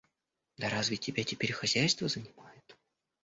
[0.57, 2.75] Да разве тебя теперь хозяйство занимает?